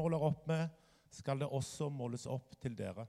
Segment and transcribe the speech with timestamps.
[0.00, 0.68] måler opp med,
[1.12, 3.06] skal det også måles opp til dere.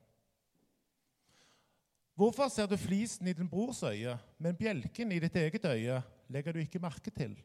[2.19, 6.53] Hvorfor ser du flisen i din brors øye, men bjelken i ditt eget øye legger
[6.53, 7.37] du ikke merke til?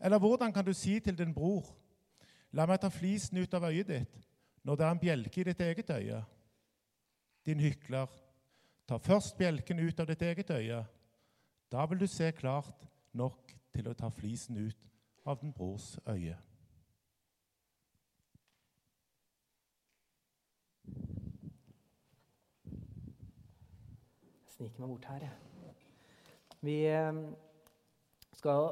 [0.00, 1.64] Eller hvordan kan du si til din bror,
[2.52, 4.18] la meg ta flisen ut av øyet ditt,
[4.62, 6.20] når det er en bjelke i ditt eget øye?
[7.46, 8.06] Din hykler,
[8.86, 10.84] ta først bjelken ut av ditt eget øye.
[11.72, 14.86] Da vil du se klart nok til å ta flisen ut
[15.26, 16.36] av din brors øye.
[24.56, 25.24] Sniker meg bort her.
[26.64, 27.18] Vi eh,
[28.38, 28.70] skal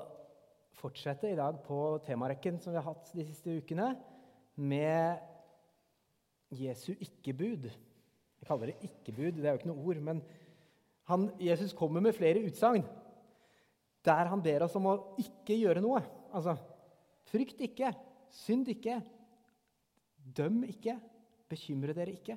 [0.81, 3.93] fortsette i dag på temarekken som vi har hatt de siste ukene,
[4.55, 5.19] med
[6.55, 7.67] Jesu ikke-bud.
[7.67, 10.01] Jeg kaller det ikke-bud, det er jo ikke noe ord.
[10.07, 10.21] Men
[11.11, 12.85] han, Jesus kommer med flere utsagn
[14.05, 16.03] der han ber oss om å ikke gjøre noe.
[16.37, 16.55] Altså
[17.31, 17.91] frykt ikke,
[18.45, 18.99] synd ikke,
[20.37, 20.99] døm ikke,
[21.49, 22.37] bekymre dere ikke.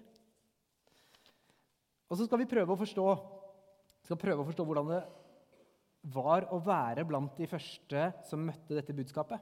[2.08, 3.08] Og så skal vi prøve å forstå
[4.08, 5.02] skal prøve å forstå hvordan det
[6.16, 9.42] var å være blant de første som møtte dette budskapet.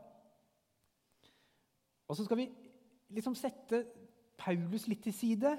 [2.10, 2.48] Og så skal vi
[3.14, 3.84] liksom sette
[4.40, 5.54] Paulus litt til side.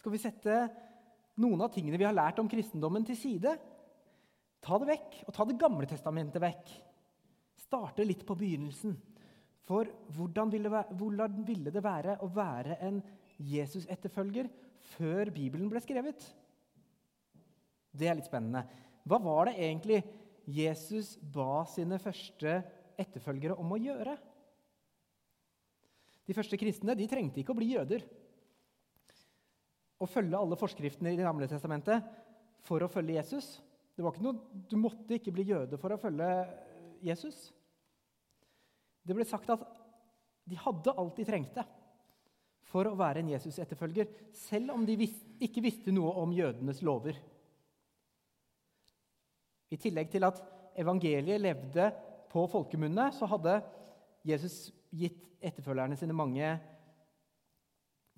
[0.00, 0.58] Skal vi sette
[1.40, 3.56] noen av tingene vi har lært om kristendommen, til side.
[4.64, 6.72] Ta det vekk, og ta Det gamle testamentet vekk.
[7.66, 8.96] Starte litt på begynnelsen.
[9.66, 13.00] For hvordan ville, hvordan ville det være å være en
[13.42, 14.48] Jesus-etterfølger
[14.94, 16.22] før Bibelen ble skrevet?
[17.96, 18.64] Det er litt spennende.
[19.06, 20.02] Hva var det egentlig
[20.46, 22.58] Jesus ba sine første
[22.98, 24.16] etterfølgere om å gjøre?
[26.26, 28.02] De første kristne de trengte ikke å bli jøder.
[29.96, 32.04] Å følge alle forskriftene i Det gamle testamentet
[32.66, 33.56] for å følge Jesus.
[33.96, 36.28] Det var ikke noe, Du måtte ikke bli jøde for å følge
[37.06, 37.52] Jesus.
[39.06, 39.62] Det ble sagt at
[40.46, 41.64] de hadde alt de trengte
[42.66, 44.98] for å være en Jesus-etterfølger, selv om de
[45.46, 47.18] ikke visste noe om jødenes lover.
[49.72, 50.40] I tillegg til at
[50.78, 51.90] evangeliet levde
[52.30, 53.58] på folkemunne, så hadde
[54.26, 56.54] Jesus gitt etterfølgerne sine mange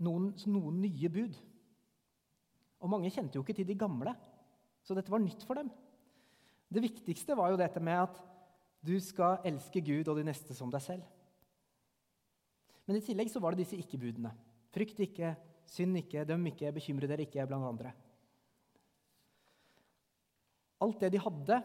[0.04, 1.36] noen, noen, nye bud.
[2.78, 4.14] Og mange kjente jo ikke til de gamle,
[4.86, 5.70] så dette var nytt for dem.
[6.68, 8.18] Det viktigste var jo dette med at
[8.84, 11.06] du skal elske Gud og de neste som deg selv.
[12.86, 14.30] Men i tillegg så var det disse ikke-budene.
[14.72, 15.34] Frykt ikke,
[15.68, 17.92] synd ikke, døm ikke, bekymre dere ikke, blant andre.
[20.78, 21.58] Alt det de hadde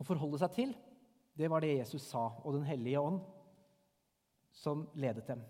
[0.00, 0.72] å forholde seg til,
[1.38, 3.22] det var det Jesus sa, og Den hellige ånd
[4.52, 5.40] som ledet dem.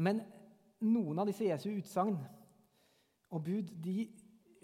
[0.00, 0.22] Men
[0.82, 2.16] noen av disse Jesu utsagn
[3.32, 4.06] og bud de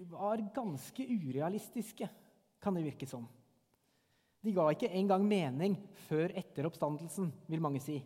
[0.09, 2.09] var ganske urealistiske,
[2.59, 3.27] kan det virke som.
[4.43, 5.77] De ga ikke engang mening
[6.07, 7.99] før etter oppstandelsen, vil mange si.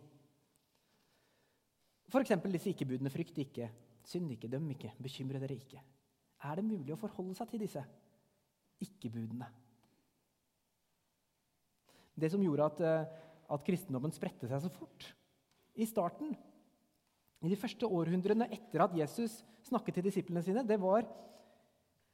[2.09, 2.35] F.eks.
[2.53, 3.13] disse ikke-budene.
[3.13, 3.71] Frykt ikke,
[4.05, 5.81] synd ikke, døm ikke, bekymre dere ikke
[6.43, 7.83] er det mulig å forholde seg til disse
[8.83, 9.49] ikke-budene.
[12.19, 13.11] Det som gjorde at, eh,
[13.53, 15.07] at, kristendommen spredte seg så fort
[15.75, 16.35] i starten,
[17.43, 21.07] i de første århundrene etter at Jesus snakket til disiplene sine, det var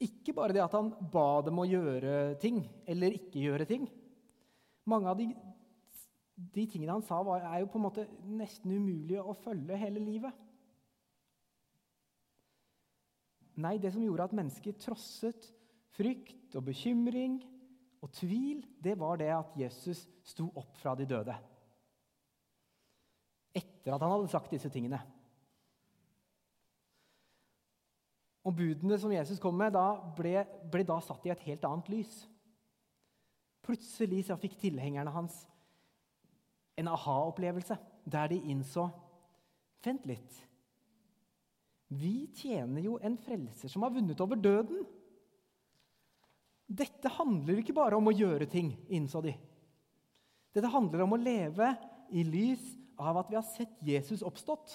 [0.01, 3.89] ikke bare det at han ba dem å gjøre ting eller ikke gjøre ting.
[4.89, 5.27] Mange av de,
[6.55, 10.01] de tingene han sa, var, er jo på en måte nesten umulig å følge hele
[10.01, 10.33] livet.
[13.59, 15.49] Nei, det som gjorde at mennesker trosset
[15.97, 17.41] frykt og bekymring
[18.05, 21.35] og tvil, det var det at Jesus sto opp fra de døde.
[23.59, 25.01] Etter at han hadde sagt disse tingene.
[28.47, 31.91] Og budene som Jesus kom med, da ble, ble, da satt i et helt annet
[31.93, 32.15] lys.
[33.67, 35.43] Plutselig fikk tilhengerne hans
[36.79, 37.77] en aha-opplevelse
[38.07, 38.89] der de innså
[39.85, 40.35] Vent litt.
[41.89, 44.83] Vi tjener jo en frelser som har vunnet over døden.
[46.69, 49.33] Dette handler ikke bare om å gjøre ting, innså de.
[50.53, 51.71] Dette handler om å leve
[52.13, 52.61] i lys
[53.01, 54.75] av at vi har sett Jesus oppstått.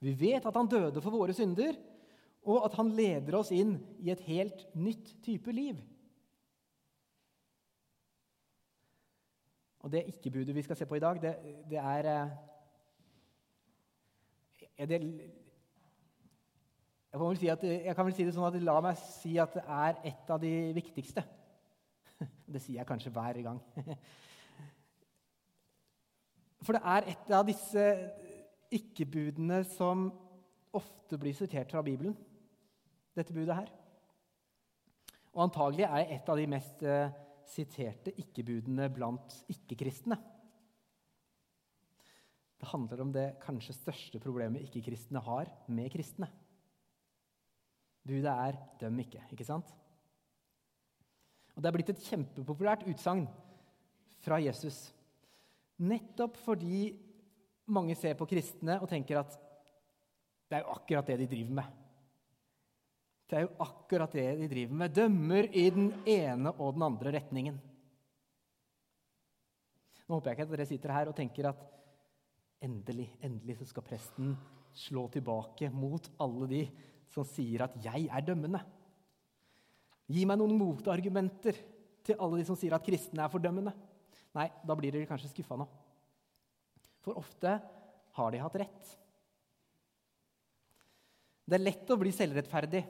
[0.00, 1.76] Vi vet at han døde for våre synder,
[2.48, 5.76] og at han leder oss inn i et helt nytt type liv.
[9.80, 11.34] Og Det ikke-budet vi skal se på i dag, det,
[11.70, 12.30] det er, er
[14.76, 14.98] eh, det
[17.10, 19.64] jeg, si at, jeg, kan vel si det sånn at La meg si at det
[19.66, 21.24] er et av de viktigste.
[22.50, 23.60] Det sier jeg kanskje hver gang.
[26.64, 27.84] For det er et av disse
[28.74, 30.10] ikke-budene som
[30.76, 32.14] ofte blir sitert fra Bibelen.
[33.16, 33.70] Dette budet her.
[35.34, 37.14] Og antagelig er det et av de mest eh,
[37.48, 40.18] siterte ikke-budene blant ikke-kristne.
[42.60, 46.28] Det handler om det kanskje største problemet ikke-kristne har med kristne.
[48.06, 49.74] Budet er 'døm ikke', ikke sant?
[51.56, 53.26] Og Det er blitt et kjempepopulært utsagn
[54.24, 54.92] fra Jesus.
[55.78, 56.94] Nettopp fordi
[57.66, 59.36] mange ser på kristne og tenker at
[60.50, 61.64] det er jo akkurat det de driver med.
[63.30, 64.94] Det er jo akkurat det de driver med.
[64.94, 67.60] Dømmer i den ene og den andre retningen.
[70.08, 71.60] Nå håper jeg ikke at dere sitter her og tenker at
[72.66, 74.32] endelig, endelig så skal presten
[74.74, 76.64] slå tilbake mot alle de
[77.10, 78.64] som sier at 'jeg er dømmende'.
[80.10, 81.54] Gi meg noen motargumenter
[82.02, 83.72] til alle de som sier at kristne er fordømmende.
[84.34, 85.66] Nei, da blir dere kanskje skuffa nå.
[87.02, 87.60] For ofte
[88.16, 88.96] har de hatt rett.
[91.46, 92.84] Det er lett å bli selvrettferdig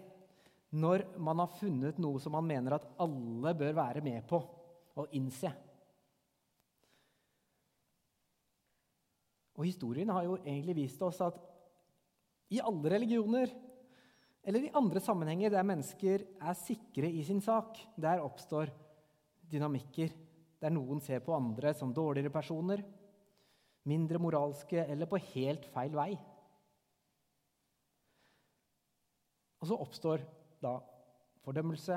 [0.80, 4.40] når man har funnet noe som man mener at alle bør være med på
[5.00, 5.50] og innse.
[9.56, 11.36] Og historien har jo egentlig vist oss at
[12.50, 13.50] i alle religioner
[14.44, 18.72] eller i andre sammenhenger der mennesker er sikre i sin sak, der oppstår
[19.50, 20.14] dynamikker
[20.60, 22.82] der noen ser på andre som dårligere personer,
[23.88, 26.10] mindre moralske eller på helt feil vei.
[29.60, 30.24] Og så oppstår
[30.60, 30.74] da
[31.44, 31.96] fordømmelse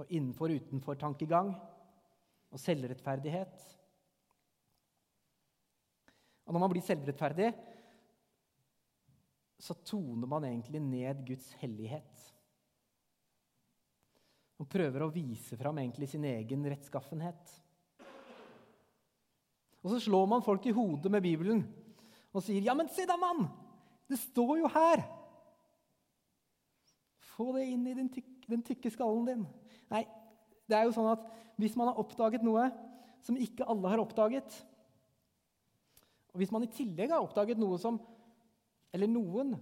[0.00, 1.52] og innenfor- og utenfor-tankegang
[2.52, 3.54] og selvrettferdighet.
[6.44, 7.52] Og når man blir selvrettferdig,
[9.64, 12.24] så toner man egentlig ned Guds hellighet.
[14.60, 17.54] Man prøver å vise fram egentlig sin egen rettskaffenhet.
[19.84, 21.64] Og så slår man folk i hodet med Bibelen
[22.34, 23.48] og sier, 'Ja, men se da, mann!
[24.08, 25.04] Det står jo her!'
[27.34, 29.46] Få det inn i den, tykke, den tykke skallen din.
[29.90, 30.06] Nei,
[30.68, 31.24] det er jo sånn at
[31.56, 32.70] hvis man har oppdaget noe
[33.22, 34.64] som ikke alle har oppdaget,
[36.34, 37.98] og hvis man i tillegg har oppdaget noe som
[38.94, 39.54] eller noen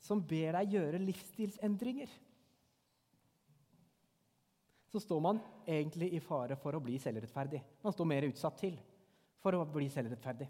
[0.00, 2.12] som ber deg gjøre livsstilsendringer,
[4.90, 5.38] så står man
[5.68, 7.60] egentlig i fare for å bli selvrettferdig.
[7.84, 8.78] Man står mer utsatt til
[9.40, 10.48] for å bli selvrettferdig.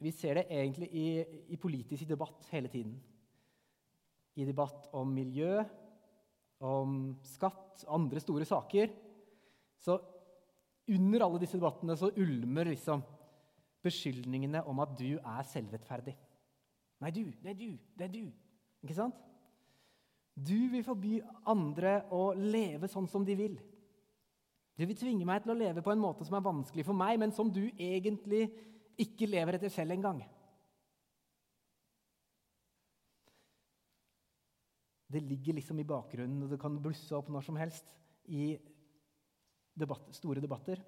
[0.00, 1.06] Vi ser det egentlig i,
[1.52, 2.94] i politisk debatt hele tiden.
[4.38, 5.58] I debatt om miljø,
[6.64, 8.92] om skatt, andre store saker.
[9.80, 9.98] Så
[10.94, 13.02] under alle disse debattene så ulmer liksom
[13.84, 16.14] beskyldningene om at du er selvrettferdig.
[17.00, 18.24] Nei, du, det er du, det er du.
[18.84, 19.20] Ikke sant?
[20.36, 21.18] Du vil forby
[21.48, 23.56] andre å leve sånn som de vil.
[24.76, 27.18] Du vil tvinge meg til å leve på en måte som er vanskelig for meg,
[27.20, 28.46] men som du egentlig
[29.00, 30.22] ikke lever etter selv engang.
[35.10, 37.96] Det ligger liksom i bakgrunnen, og det kan blusse opp når som helst
[38.30, 38.54] i
[39.74, 40.80] debatt, store debatter.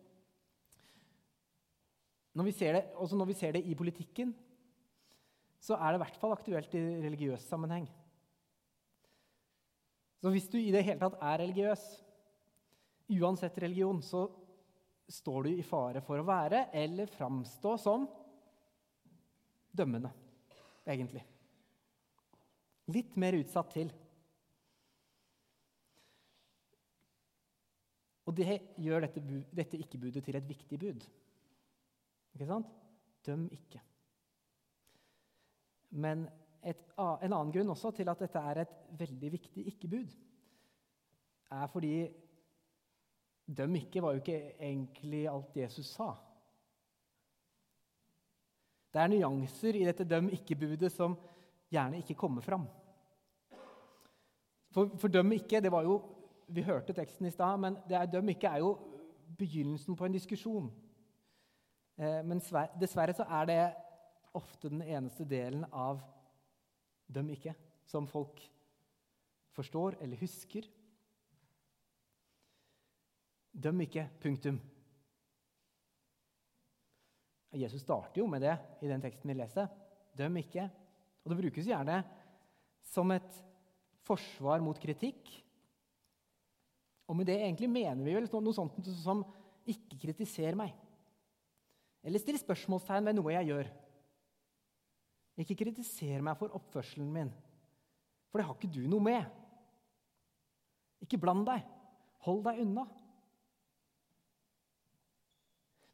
[2.33, 4.33] Når vi, det, også når vi ser det i politikken,
[5.63, 7.87] så er det i hvert fall aktuelt i religiøs sammenheng.
[10.23, 11.83] Så hvis du i det hele tatt er religiøs,
[13.13, 14.25] uansett religion, så
[15.13, 18.07] står du i fare for å være eller framstå som
[19.73, 20.13] dømmende,
[20.87, 21.25] egentlig.
[22.93, 23.91] Litt mer utsatt til.
[28.27, 31.07] Og det gjør dette, dette ikke-budet til et viktig bud.
[32.35, 32.69] Ikke sant?
[33.27, 33.81] Døm ikke.
[35.93, 36.25] Men
[36.65, 40.13] et, en annen grunn også til at dette er et veldig viktig ikke-bud,
[41.53, 41.95] er fordi
[43.47, 46.13] døm ikke var jo ikke egentlig alt Jesus sa.
[48.93, 51.17] Det er nyanser i dette døm ikke-budet som
[51.73, 52.67] gjerne ikke kommer fram.
[54.73, 56.01] For, for døm ikke, det var jo
[56.53, 58.75] Vi hørte teksten i stad, men det er, døm ikke er jo
[59.39, 60.67] begynnelsen på en diskusjon.
[62.03, 62.43] Eh, men
[62.81, 63.61] dessverre så er det
[64.35, 66.01] ofte den eneste delen av
[67.13, 67.55] dem ikke
[67.87, 68.41] som folk
[69.53, 70.67] forstår eller husker.
[73.53, 74.07] Døm ikke.
[74.23, 74.59] Punktum.
[77.53, 79.69] Jesus starter jo med det i den teksten vi leser.
[80.17, 80.65] Døm ikke.
[81.23, 82.01] Og det brukes gjerne
[82.89, 83.43] som et
[84.09, 85.29] forsvar mot kritikk.
[87.07, 89.21] Og med det egentlig mener vi vel noe sånt som
[89.69, 90.73] 'ikke kritiser meg'.
[92.03, 93.71] Eller still spørsmålstegn ved noe jeg gjør.
[95.43, 97.31] Ikke kritiser meg for oppførselen min,
[98.31, 99.23] for det har ikke du noe med.
[101.03, 101.65] Ikke bland deg.
[102.27, 102.85] Hold deg unna.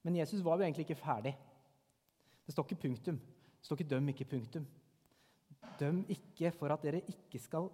[0.04, 1.32] Men Jesus var jo egentlig ikke ferdig.
[2.44, 3.16] Det står ikke punktum.
[3.18, 4.68] Det står ikke 'døm ikke punktum'.
[5.80, 7.68] Døm ikke for at dere ikke skal,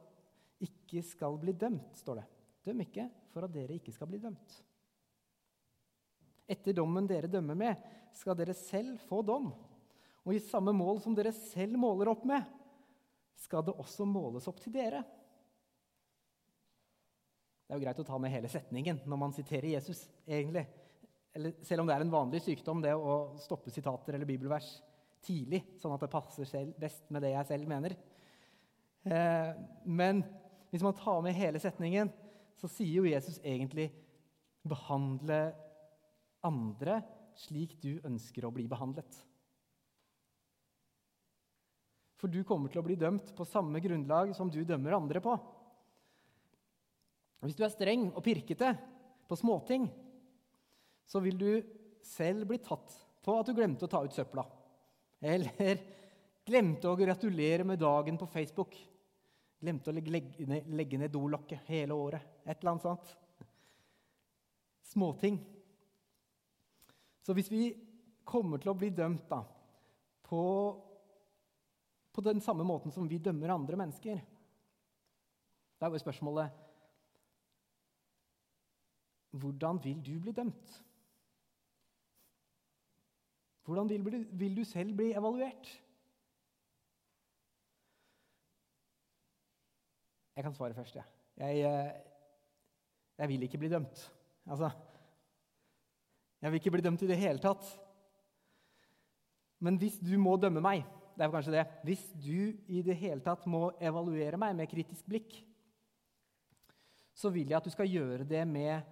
[0.60, 2.24] ikke skal bli dømt, står det.
[2.66, 4.64] Døm ikke for at dere ikke skal bli dømt.
[6.50, 9.50] Etter dommen dere dømmer med, skal dere selv få dom.
[10.24, 12.44] Og i samme mål som dere selv måler opp med,
[13.40, 15.02] skal det også måles opp til dere.
[17.64, 20.66] Det er jo greit å ta med hele setningen når man siterer Jesus, egentlig.
[21.34, 24.68] Eller, selv om det er en vanlig sykdom, det å stoppe sitater eller bibelvers
[25.24, 27.96] tidlig, sånn at det passer selv best med det jeg selv mener.
[29.04, 29.50] Eh,
[29.84, 30.22] men
[30.70, 32.12] hvis man tar med hele setningen,
[32.60, 33.90] så sier jo Jesus egentlig
[34.64, 35.54] 'behandle
[36.46, 37.00] andre
[37.38, 39.22] slik du ønsker å bli behandlet'.
[42.20, 45.34] For du kommer til å bli dømt på samme grunnlag som du dømmer andre på.
[47.44, 48.70] Hvis du er streng og pirkete
[49.28, 49.90] på småting,
[51.04, 51.50] så vil du
[52.04, 54.44] selv bli tatt på at du glemte å ta ut søpla.
[55.20, 55.82] Eller
[56.48, 58.76] glemte å gratulere med dagen på Facebook.
[59.60, 62.24] Glemte å legge ned, legge ned dolokket hele året.
[62.44, 63.12] Et eller annet sånt.
[64.94, 65.38] Småting.
[67.24, 67.72] Så hvis vi
[68.28, 69.40] kommer til å bli dømt da,
[70.24, 70.42] på,
[72.12, 74.20] på den samme måten som vi dømmer andre mennesker
[75.76, 76.62] Da er jo spørsmålet
[79.34, 80.76] Hvordan vil du bli dømt?
[83.64, 85.72] Hvordan vil vil du selv bli evaluert?
[90.36, 90.96] Jeg kan svare først.
[90.96, 91.02] Ja.
[91.36, 92.00] Jeg, eh,
[93.18, 94.12] jeg vil ikke bli dømt.
[94.46, 94.70] Altså
[96.44, 97.64] Jeg vil ikke bli dømt i det hele tatt.
[99.64, 100.82] Men hvis du må dømme meg,
[101.16, 105.06] det er kanskje det Hvis du i det hele tatt må evaluere meg med kritisk
[105.08, 105.38] blikk,
[107.16, 108.84] så vil jeg at du skal gjøre det med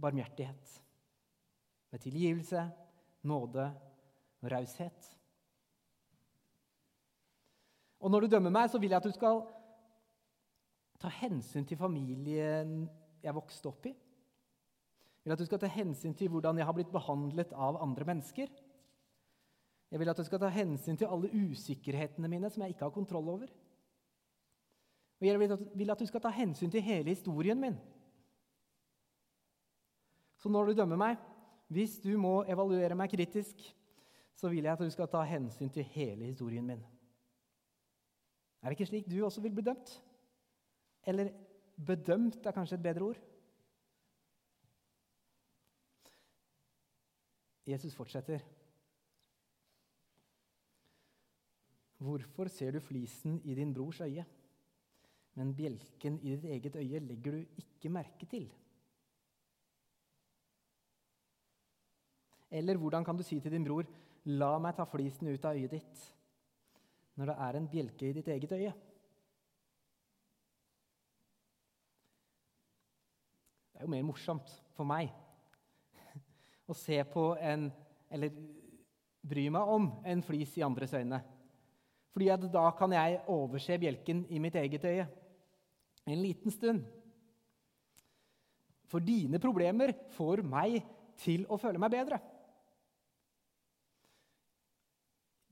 [0.00, 0.72] barmhjertighet.
[1.92, 2.64] Med tilgivelse,
[3.28, 3.66] nåde
[4.40, 5.12] og raushet.
[8.00, 9.44] Og når du dømmer meg, så vil jeg at du skal
[11.04, 12.86] ta hensyn til familien
[13.20, 13.96] jeg vokste opp i.
[15.26, 18.04] Jeg vil at du skal ta hensyn til hvordan jeg har blitt behandlet av andre
[18.06, 18.46] mennesker.
[19.90, 22.94] Jeg vil at du skal ta hensyn til alle usikkerhetene mine som jeg ikke har
[22.94, 23.50] kontroll over.
[25.18, 25.40] Og jeg
[25.74, 27.74] vil at du skal ta hensyn til hele historien min.
[30.38, 31.18] Så når du dømmer meg,
[31.74, 33.58] hvis du må evaluere meg kritisk,
[34.38, 36.86] så vil jeg at du skal ta hensyn til hele historien min.
[38.62, 39.90] Er det ikke slik du også vil bli dømt?
[41.02, 41.34] Eller
[41.74, 43.26] bedømt er kanskje et bedre ord?
[47.66, 48.44] Jesus fortsetter.
[51.98, 54.24] Hvorfor ser du flisen i din brors øye,
[55.34, 58.46] men bjelken i ditt eget øye legger du ikke merke til?
[62.50, 63.84] Eller hvordan kan du si til din bror,
[64.26, 66.14] 'La meg ta flisen ut av øyet ditt',
[67.16, 68.72] når det er en bjelke i ditt eget øye?
[73.72, 75.12] Det er jo mer morsomt for meg
[76.66, 77.70] å se på en
[78.10, 78.30] Eller
[79.26, 81.18] bry meg om en flis i andres øyne.
[82.14, 85.06] Fordi da kan jeg overse bjelken i mitt eget øye
[86.06, 86.84] en liten stund.
[88.86, 90.78] For dine problemer får meg
[91.18, 92.20] til å føle meg bedre.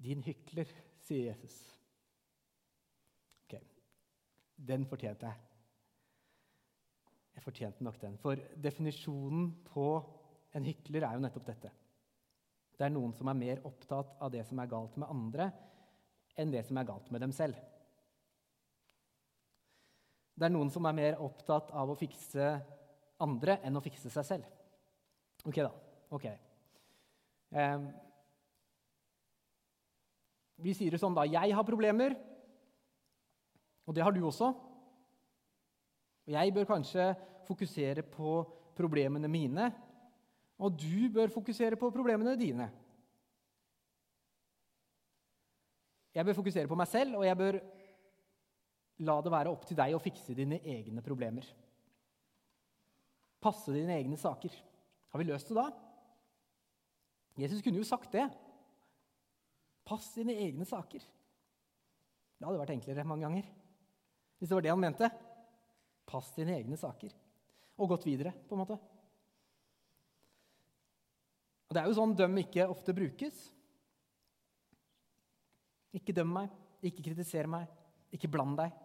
[0.04, 0.68] Din hykler,
[1.04, 1.56] sier Jesus.
[3.44, 3.56] Ok,
[4.54, 5.40] den fortjente jeg.
[7.34, 8.18] Jeg fortjente nok den.
[8.22, 9.88] For definisjonen på
[10.54, 11.70] en hykler er jo nettopp dette.
[12.74, 15.50] Det er noen som er mer opptatt av det som er galt med andre,
[16.38, 17.58] enn det som er galt med dem selv.
[20.34, 22.48] Det er noen som er mer opptatt av å fikse
[23.22, 24.48] andre enn å fikse seg selv.
[25.46, 25.70] Ok, da.
[26.14, 26.26] Ok.
[27.54, 27.86] Um,
[30.64, 31.26] vi sier det sånn, da.
[31.28, 32.16] Jeg har problemer,
[33.86, 34.50] og det har du også.
[36.24, 37.12] Og jeg bør kanskje
[37.46, 38.38] fokusere på
[38.74, 39.68] problemene mine,
[40.58, 42.68] og du bør fokusere på problemene dine.
[46.14, 47.58] Jeg bør fokusere på meg selv, og jeg bør
[49.02, 51.48] la det være opp til deg å fikse dine egne problemer.
[53.42, 54.54] Passe dine egne saker.
[55.10, 55.66] Har vi løst det da?
[57.38, 58.28] Jesus kunne jo sagt det.
[59.84, 61.02] Pass dine egne saker.
[61.02, 63.50] Det hadde vært enklere mange ganger.
[64.38, 65.10] Hvis det var det han mente.
[66.06, 67.12] Pass dine egne saker.
[67.74, 68.78] Og gått videre, på en måte.
[71.74, 73.38] Og Det er jo sånn døm ikke ofte brukes.
[75.98, 76.52] Ikke døm meg,
[76.86, 77.64] ikke kritiser meg,
[78.14, 78.76] ikke bland deg.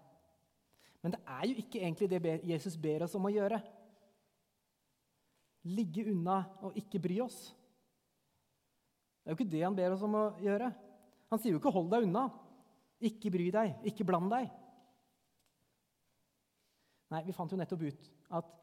[1.03, 3.59] Men det er jo ikke egentlig det Jesus ber oss om å gjøre.
[5.69, 7.37] Ligge unna og ikke bry oss.
[9.21, 10.73] Det er jo ikke det han ber oss om å gjøre.
[11.29, 12.27] Han sier jo ikke 'hold deg unna'.
[13.05, 14.49] Ikke bry deg, ikke bland deg.
[17.13, 18.58] Nei, vi fant jo nettopp ut at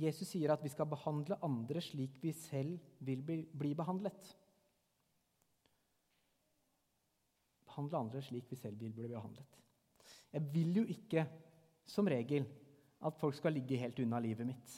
[0.00, 4.34] Jesus sier at vi skal behandle andre slik vi selv vil bli, bli behandlet.
[7.74, 9.60] behandle andre slik vi selv vil bli behandlet.
[10.34, 11.26] Jeg vil jo ikke,
[11.86, 12.46] som regel,
[13.04, 14.76] at folk skal ligge helt unna livet mitt.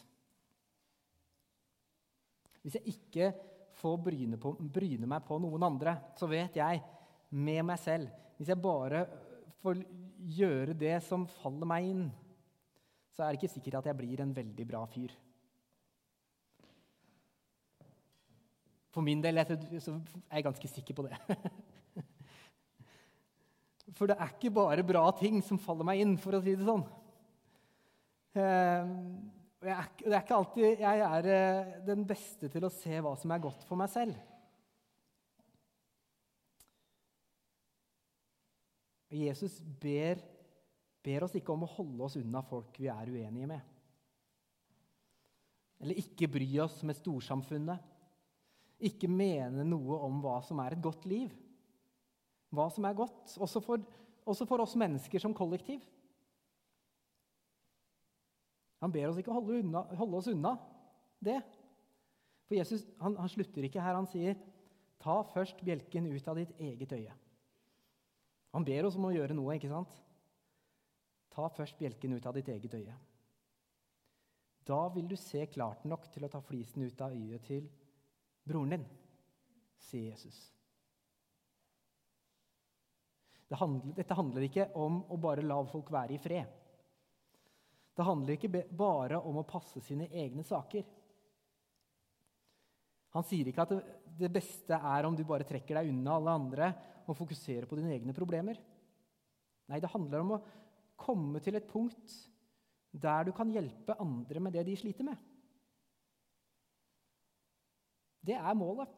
[2.62, 3.28] Hvis jeg ikke
[3.76, 6.82] får bryne, på, bryne meg på noen andre, så vet jeg
[7.36, 9.06] med meg selv Hvis jeg bare
[9.62, 9.78] får
[10.36, 12.02] gjøre det som faller meg inn,
[13.16, 15.14] så er det ikke sikkert at jeg blir en veldig bra fyr.
[18.92, 21.16] For min del er jeg ganske sikker på det.
[23.96, 26.66] For det er ikke bare bra ting som faller meg inn, for å si det
[26.66, 26.82] sånn.
[28.36, 28.94] Ehm,
[29.62, 33.44] det er ikke alltid jeg er eh, den beste til å se hva som er
[33.46, 34.18] godt for meg selv.
[39.16, 40.20] Jesus ber,
[41.06, 43.72] ber oss ikke om å holde oss unna folk vi er uenige med.
[45.82, 47.92] Eller ikke bry oss med storsamfunnet.
[48.86, 51.32] Ikke mene noe om hva som er et godt liv.
[52.52, 53.84] Hva som er godt, også for,
[54.28, 55.84] også for oss mennesker som kollektiv.
[58.84, 60.56] Han ber oss ikke holde, unna, holde oss unna
[61.24, 61.38] det.
[62.46, 63.96] For Jesus han, han slutter ikke her.
[63.98, 64.36] Han sier,
[64.96, 67.16] 'Ta først bjelken ut av ditt eget øye'.
[68.56, 69.92] Han ber oss om å gjøre noe, ikke sant?
[71.36, 72.96] Ta først bjelken ut av ditt eget øye.
[74.66, 77.68] Da vil du se klart nok til å ta flisen ut av øyet til
[78.46, 78.86] broren din,
[79.86, 80.38] sier Jesus.
[83.46, 86.48] Det handler, dette handler ikke om å bare la folk være i fred.
[87.96, 90.82] Det handler ikke bare om å passe sine egne saker.
[93.14, 93.76] Han sier ikke at
[94.18, 96.72] det, beste er om du bare trekker deg unna alle andre
[97.06, 98.58] og fokuserer på dine egne problemer.
[99.70, 100.42] Nei, det handler om å
[100.96, 102.12] komme til et punkt
[102.96, 105.16] der du kan hjelpe andre med det de sliter med.
[108.26, 108.88] Det er målet.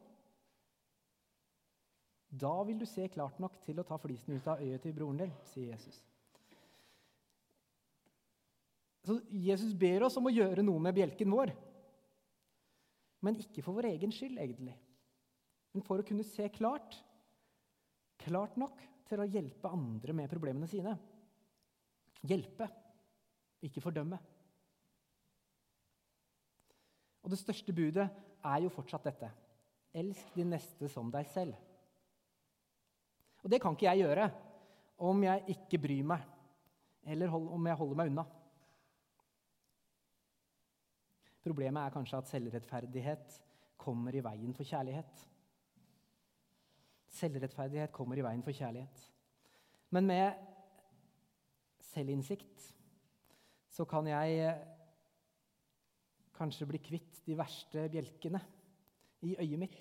[2.29, 5.23] Da vil du se klart nok til å ta flisen ut av øyet til broren
[5.23, 5.97] din, sier Jesus.
[9.05, 11.53] Så Jesus ber oss om å gjøre noe med bjelken vår.
[13.25, 14.75] Men ikke for vår egen skyld, egentlig.
[15.73, 16.97] Men for å kunne se klart.
[18.21, 18.77] Klart nok
[19.09, 20.93] til å hjelpe andre med problemene sine.
[22.27, 22.67] Hjelpe,
[23.63, 24.19] ikke fordømme.
[27.23, 28.07] Og det største budet
[28.43, 29.29] er jo fortsatt dette.
[29.95, 31.55] Elsk din neste som deg selv.
[33.43, 34.27] Og det kan ikke jeg gjøre
[35.09, 36.23] om jeg ikke bryr meg,
[37.07, 38.25] eller om jeg holder meg unna.
[41.39, 43.37] Problemet er kanskje at selvrettferdighet
[43.79, 45.23] kommer i veien for kjærlighet.
[47.15, 49.05] Selvrettferdighet kommer i veien for kjærlighet.
[49.95, 50.48] Men med
[51.89, 52.67] selvinnsikt
[53.69, 54.53] så kan jeg
[56.35, 58.41] kanskje bli kvitt de verste bjelkene
[59.27, 59.79] i øyet mitt.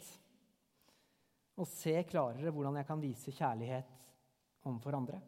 [1.58, 3.94] Og se klarere hvordan jeg kan vise kjærlighet
[4.66, 5.20] overfor andre.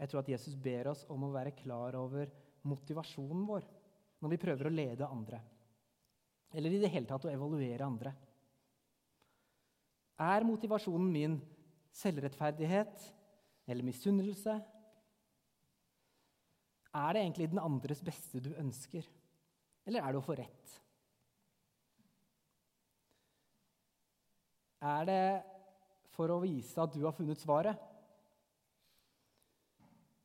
[0.00, 2.30] Jeg tror at Jesus ber oss om å være klar over
[2.70, 3.66] motivasjonen vår
[4.20, 5.40] når vi prøver å lede andre.
[6.56, 8.12] Eller i det hele tatt å evaluere andre.
[10.20, 11.36] Er motivasjonen min
[11.94, 13.06] selvrettferdighet
[13.70, 14.56] eller misunnelse?
[16.90, 19.06] Er det egentlig den andres beste du ønsker,
[19.86, 20.76] eller er det å få rett?
[24.80, 25.22] Er det
[26.16, 27.76] for å vise at du har funnet svaret?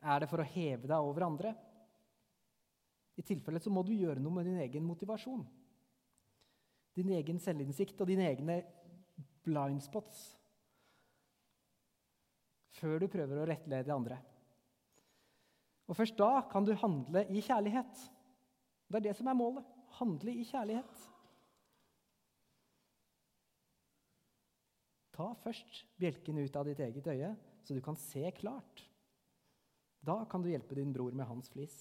[0.05, 1.51] Er det for å heve deg over andre?
[3.15, 5.43] I tilfelle så må du gjøre noe med din egen motivasjon.
[6.95, 8.59] Din egen selvinnsikt og dine egne
[9.45, 10.33] blind spots.
[12.75, 14.19] Før du prøver å rettlede andre.
[15.85, 18.05] Og Først da kan du handle i kjærlighet.
[18.89, 19.67] Det er det som er målet.
[19.99, 21.03] Handle i kjærlighet.
[25.15, 27.29] Ta først bjelken ut av ditt eget øye,
[27.63, 28.83] så du kan se klart.
[30.05, 31.77] Da kan du hjelpe din bror med hans flis.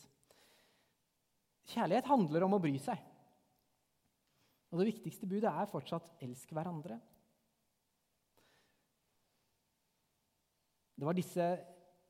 [1.73, 3.01] Kjærlighet handler om å bry seg.
[4.71, 7.01] Og det viktigste budet er fortsatt 'elsk hverandre'.
[10.95, 11.47] Det var disse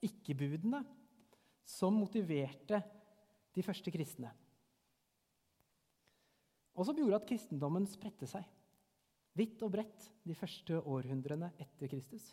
[0.05, 0.83] ikke-budene
[1.65, 2.83] som motiverte
[3.55, 4.31] de første kristne.
[6.75, 8.45] Og som gjorde at kristendommen spredte seg
[9.39, 12.27] vidt og bredt de første århundrene etter Kristus.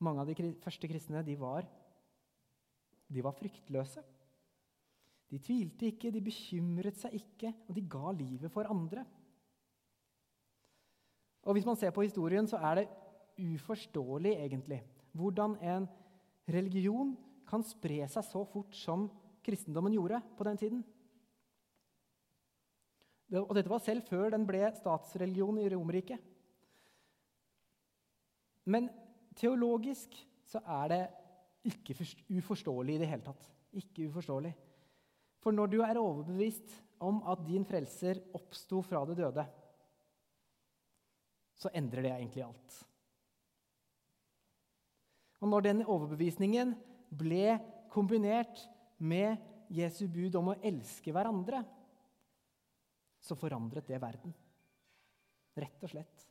[0.00, 1.66] Mange av de første kristne de var,
[3.10, 4.02] de var fryktløse.
[5.30, 9.04] De tvilte ikke, de bekymret seg ikke, og de ga livet for andre.
[11.46, 12.88] Og Hvis man ser på historien, så er det
[13.40, 14.80] uforståelig egentlig
[15.16, 15.88] hvordan en
[16.50, 17.14] religion
[17.48, 19.08] kan spre seg så fort som
[19.44, 20.82] kristendommen gjorde på den tiden.
[23.40, 26.18] Og Dette var selv før den ble statsreligion i Romerriket.
[28.70, 28.88] Men
[29.38, 30.16] teologisk
[30.50, 31.02] så er det
[31.70, 31.94] ikke
[32.40, 33.46] uforståelig i det hele tatt.
[33.78, 34.52] Ikke uforståelig.
[35.40, 39.46] For når du er overbevist om at din frelser oppsto fra det døde,
[41.60, 42.78] så endrer det egentlig alt.
[45.40, 46.74] Og når den overbevisningen
[47.10, 47.58] ble
[47.92, 48.62] kombinert
[49.00, 49.40] med
[49.72, 51.62] Jesu bud om å elske hverandre,
[53.20, 54.34] så forandret det verden.
[55.60, 56.26] Rett og slett.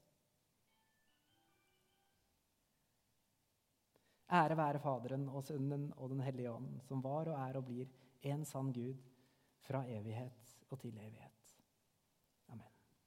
[4.30, 7.90] Ære være Faderen og Sønnen og Den hellige ånd, som var og er og blir
[8.30, 9.02] en sann Gud
[9.66, 11.29] fra evighet og til evighet.